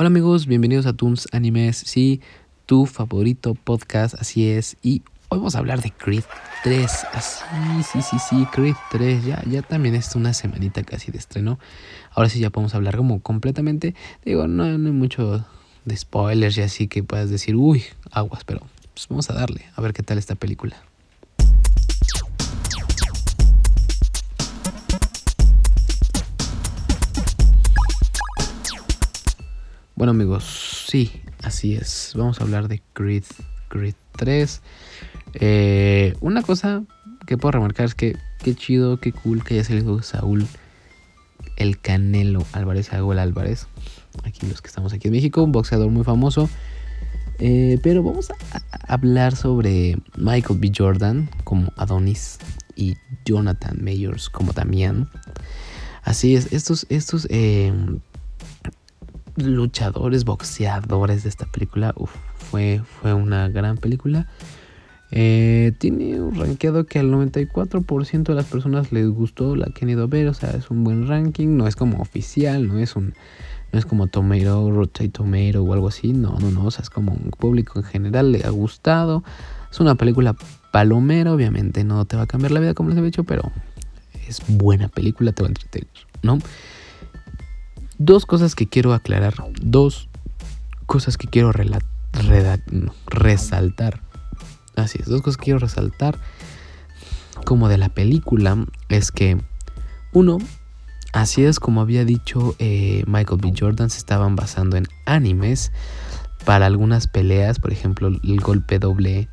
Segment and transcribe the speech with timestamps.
[0.00, 2.20] Hola amigos, bienvenidos a Toons Animes, sí,
[2.66, 4.76] tu favorito podcast, así es.
[4.80, 6.22] Y hoy vamos a hablar de Creed
[6.62, 7.42] 3, así,
[7.82, 11.58] sí, sí, sí, Creed 3, ya, ya también es una semanita casi de estreno.
[12.12, 15.44] Ahora sí ya podemos hablar como completamente, digo, no, hay mucho
[15.84, 18.60] de spoilers y así que puedas decir, uy, aguas, pero
[18.94, 20.76] pues vamos a darle, a ver qué tal esta película.
[29.98, 31.10] Bueno amigos, sí,
[31.42, 32.12] así es.
[32.14, 33.24] Vamos a hablar de Creed,
[33.66, 34.62] Creed 3.
[35.34, 36.84] Eh, una cosa
[37.26, 40.46] que puedo remarcar es que qué chido, qué cool que haya salido Saúl
[41.56, 43.66] el Canelo Álvarez, Saúl Álvarez.
[44.22, 46.48] Aquí los que estamos aquí en México, un boxeador muy famoso.
[47.40, 48.36] Eh, pero vamos a,
[48.86, 50.70] hablar sobre Michael B.
[50.76, 52.38] Jordan como Adonis
[52.76, 52.94] y
[53.24, 55.10] Jonathan Mayors como Damián.
[56.04, 57.72] Así es, estos, estos eh,
[59.42, 61.94] luchadores, boxeadores de esta película.
[62.36, 64.26] fue, fue una gran película.
[65.10, 69.90] Eh, tiene un rankeado que al 94% de las personas les gustó, la que han
[69.90, 72.94] ido a ver, o sea, es un buen ranking, no es como oficial, no es
[72.94, 73.14] un
[73.72, 76.90] no es como Tomato, Rotate Tomato o algo así, no, no, no, o sea, es
[76.90, 79.22] como un público en general le ha gustado.
[79.70, 80.34] Es una película
[80.72, 83.52] palomera, obviamente no te va a cambiar la vida como les he dicho, pero
[84.26, 85.88] es buena película, te va a entretener,
[86.22, 86.38] ¿no?
[87.98, 89.34] Dos cosas que quiero aclarar.
[89.60, 90.08] Dos
[90.86, 91.52] cosas que quiero
[93.06, 94.00] resaltar.
[94.76, 96.18] Así es, dos cosas que quiero resaltar
[97.44, 99.38] como de la película es que,
[100.12, 100.38] uno,
[101.12, 103.54] así es como había dicho eh, Michael B.
[103.58, 105.72] Jordan, se estaban basando en animes
[106.44, 109.28] para algunas peleas, por ejemplo, el golpe doble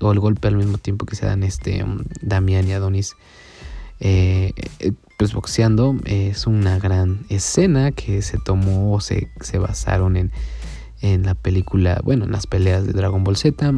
[0.00, 1.84] o el golpe al mismo tiempo que se dan este
[2.22, 3.14] Damián y Adonis.
[4.00, 10.16] Eh, eh, pues boxeando es una gran escena que se tomó o se, se basaron
[10.16, 10.32] en,
[11.02, 13.74] en, la película, bueno, en las peleas de Dragon Ball Z,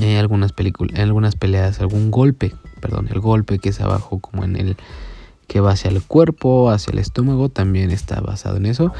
[0.00, 4.56] en algunas, en algunas peleas, algún golpe, perdón, el golpe que es abajo como en
[4.56, 4.76] el
[5.48, 8.92] que va hacia el cuerpo, hacia el estómago, también está basado en eso.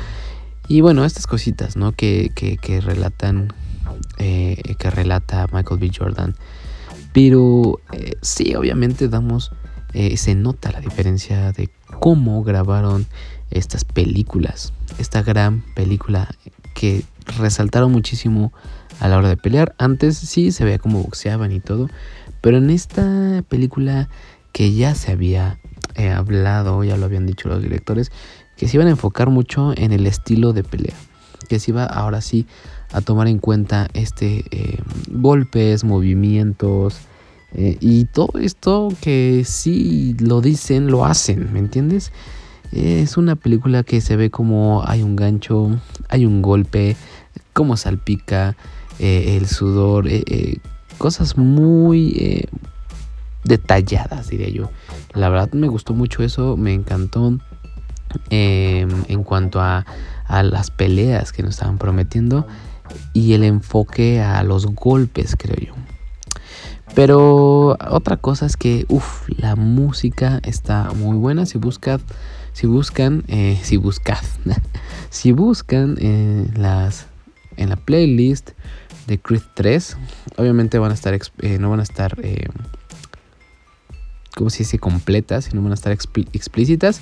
[0.67, 1.93] Y bueno, estas cositas, ¿no?
[1.93, 3.53] Que, que, que relatan,
[4.19, 5.91] eh, que relata Michael B.
[5.97, 6.35] Jordan.
[7.13, 9.53] Pero eh, sí, obviamente damos
[9.95, 13.07] eh, se nota la diferencia de cómo grabaron
[13.51, 14.73] estas películas.
[14.99, 16.29] Esta gran película
[16.75, 17.05] que
[17.39, 18.53] resaltaron muchísimo
[19.01, 19.75] a la hora de pelear.
[19.79, 21.89] Antes sí se veía como boxeaban y todo.
[22.41, 24.09] Pero en esta película
[24.53, 25.59] que ya se había
[25.95, 28.13] eh, hablado, ya lo habían dicho los directores,
[28.57, 30.95] que se iban a enfocar mucho en el estilo de pelea.
[31.49, 32.47] Que se iba ahora sí
[32.93, 34.79] a tomar en cuenta este eh,
[35.11, 36.99] golpes, movimientos,
[37.61, 42.13] eh, y todo esto que sí lo dicen, lo hacen, ¿me entiendes?
[42.71, 46.95] es una película que se ve como hay un gancho, hay un golpe,
[47.53, 48.55] como salpica
[49.01, 50.59] eh, el sudor, eh,
[50.99, 52.47] cosas muy
[53.43, 54.71] detalladas, diría yo.
[55.15, 57.39] La verdad me gustó mucho eso, me encantó
[58.31, 59.85] em, en cuanto a,
[60.27, 62.47] a las peleas que nos estaban prometiendo
[63.15, 65.98] y el enfoque a los golpes, creo yo.
[66.99, 71.47] Pero otra cosa es que, uff, la música está muy buena.
[71.47, 72.01] Si buscan,
[72.53, 74.19] si buscan, eh, si buscad,
[75.09, 77.07] si buscan eh, las,
[77.57, 78.51] en la playlist
[79.07, 79.97] de Creed 3,
[80.39, 82.17] obviamente van a estar, eh, no van a estar,
[84.35, 87.01] como si dice, completas, sino van a estar explícitas.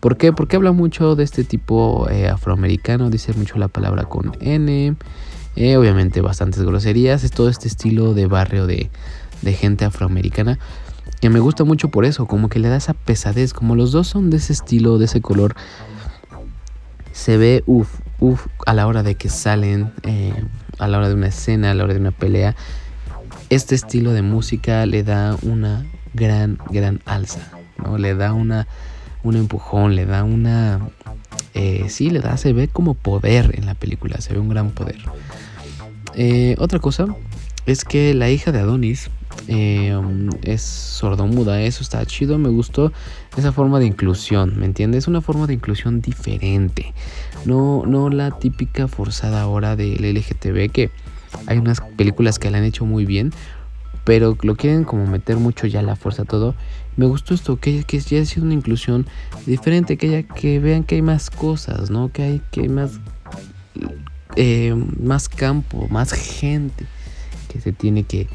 [0.00, 0.34] ¿Por qué?
[0.34, 4.96] Porque habla mucho de este tipo afroamericano, dice mucho la palabra con N.
[5.56, 8.90] obviamente bastantes groserías, es todo este estilo de barrio de,
[9.42, 10.58] de gente afroamericana
[11.20, 14.08] que me gusta mucho por eso, como que le da esa pesadez, como los dos
[14.08, 15.54] son de ese estilo, de ese color,
[17.12, 20.32] se ve uff, uff, a la hora de que salen, eh,
[20.78, 22.56] a la hora de una escena, a la hora de una pelea,
[23.50, 25.84] este estilo de música le da una
[26.14, 27.98] gran, gran alza, ¿no?
[27.98, 28.66] Le da una,
[29.22, 30.80] un empujón, le da una,
[31.52, 34.70] eh, sí, le da, se ve como poder en la película, se ve un gran
[34.70, 35.00] poder.
[36.14, 37.08] Eh, otra cosa
[37.66, 39.10] es que la hija de Adonis,
[39.48, 39.98] eh,
[40.42, 41.62] es sordomuda.
[41.62, 42.92] Eso está chido, me gustó
[43.36, 45.08] esa forma de inclusión, ¿me entiendes?
[45.08, 46.94] Una forma de inclusión diferente.
[47.44, 50.90] No, no la típica forzada ahora del LGTB que
[51.46, 53.32] hay unas películas que la han hecho muy bien,
[54.04, 56.54] pero lo quieren como meter mucho ya la fuerza todo.
[56.96, 59.06] Me gustó esto, que, que ya ha sido una inclusión
[59.46, 62.10] diferente, que, ya, que vean que hay más cosas, ¿no?
[62.12, 63.00] Que hay, que hay más,
[64.36, 66.86] eh, más campo, más gente
[67.48, 68.28] que se tiene que,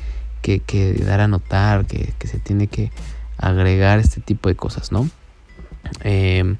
[0.45, 2.91] que, dar a notar, que, se tiene que
[3.37, 5.09] agregar este tipo de cosas, ¿no?
[6.03, 6.57] Em,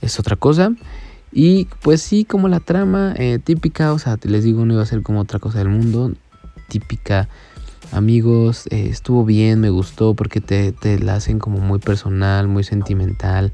[0.00, 0.72] es otra cosa.
[1.32, 4.86] Y pues sí, como la trama eh, típica, o sea, les digo, no iba a
[4.86, 6.12] ser como otra cosa del mundo,
[6.68, 7.28] típica.
[7.92, 12.64] Amigos, eh, estuvo bien, me gustó porque te, te, la hacen como muy personal, muy
[12.64, 13.52] sentimental.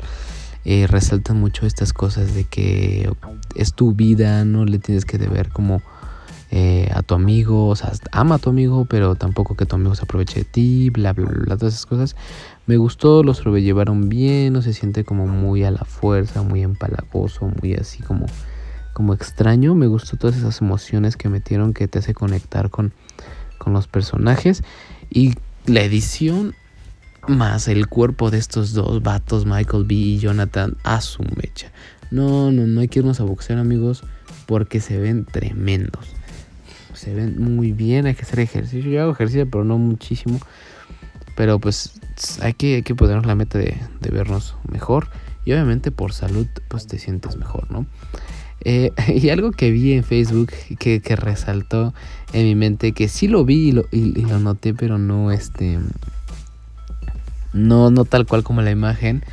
[0.65, 3.11] Eh, resaltan mucho estas cosas de que
[3.55, 5.81] es tu vida, no le tienes que deber como
[6.51, 9.95] eh, a tu amigo, o sea, ama a tu amigo, pero tampoco que tu amigo
[9.95, 12.17] se aproveche de ti, bla, bla, bla, todas esas cosas.
[12.67, 17.51] Me gustó, lo sobrellevaron bien, no se siente como muy a la fuerza, muy empalagoso,
[17.61, 18.27] muy así como,
[18.93, 19.75] como extraño.
[19.75, 22.93] Me gustó todas esas emociones que metieron que te hace conectar con,
[23.59, 24.63] con los personajes.
[25.11, 25.35] Y
[25.67, 26.55] la edición
[27.29, 31.73] más el cuerpo de estos dos vatos, Michael B y Jonathan, a su mecha.
[32.11, 34.05] No, no, no hay que irnos a boxear, amigos,
[34.47, 36.07] porque se ven tremendos.
[36.97, 38.91] Se ven muy bien, hay que hacer ejercicio.
[38.91, 40.41] Yo hago ejercicio, pero no muchísimo.
[41.37, 42.01] Pero pues
[42.41, 43.77] hay que, hay que ponernos la meta de,
[44.11, 45.09] vernos mejor.
[45.45, 47.87] Y obviamente por salud, pues te sientes mejor, ¿no?
[48.65, 51.95] Eh, y algo que vi en Facebook que, resaltó
[52.33, 55.79] en mi mente, que sí lo vi y lo, y lo noté, pero no este
[57.57, 59.25] no, no tal cual como la imagen.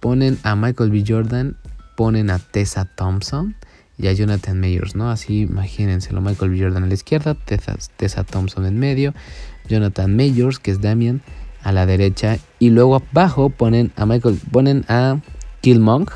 [0.00, 1.04] Ponen a Michael B.
[1.06, 1.56] Jordan,
[1.96, 3.56] ponen a Tessa Thompson
[3.98, 5.10] y a Jonathan Mayers, ¿no?
[5.10, 6.60] Así imagínenselo, Michael.
[6.60, 9.14] Jordan a la izquierda, Tessa, Thompson en medio,
[9.68, 11.22] Jonathan Mayers, que es Damien,
[11.62, 15.20] a la derecha, y luego abajo ponen a Michael, ponen a
[15.62, 16.10] Killmonk,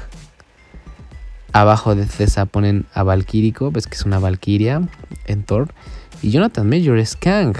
[1.52, 4.88] abajo de Tessa ponen a Valkyrico, ves que es una Valkyria
[5.26, 5.72] en Thor,
[6.22, 7.56] y Jonathan Mayers es Kang.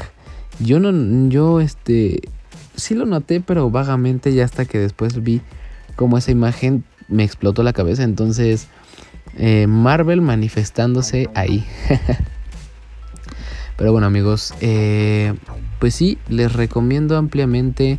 [0.61, 2.21] Yo no, yo este,
[2.77, 5.41] sí lo noté, pero vagamente ya hasta que después vi
[5.97, 8.03] cómo esa imagen me explotó la cabeza.
[8.05, 8.69] Entonces,
[9.37, 11.65] eh, Marvel manifestándose ahí.
[13.77, 15.35] pero bueno amigos, eh,
[15.79, 17.99] pues sí, les recomiendo ampliamente.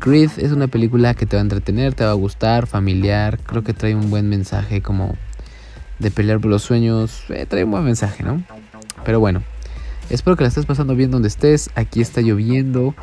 [0.00, 3.38] Creed es una película que te va a entretener, te va a gustar, familiar.
[3.38, 5.16] Creo que trae un buen mensaje como
[5.98, 7.22] de pelear por los sueños.
[7.28, 8.42] Eh, trae un buen mensaje, ¿no?
[9.04, 9.42] Pero bueno,
[10.08, 11.70] espero que la estés pasando bien donde estés.
[11.74, 12.94] Aquí está lloviendo.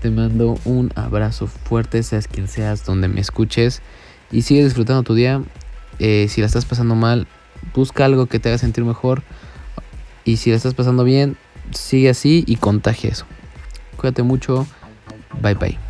[0.00, 3.82] Te mando un abrazo fuerte, seas quien seas, donde me escuches.
[4.30, 5.42] Y sigue disfrutando tu día.
[5.98, 7.26] Eh, si la estás pasando mal,
[7.74, 9.22] busca algo que te haga sentir mejor.
[10.24, 11.36] Y si la estás pasando bien,
[11.72, 13.26] sigue así y contagia eso.
[13.96, 14.66] Cuídate mucho.
[15.40, 15.83] Bye bye.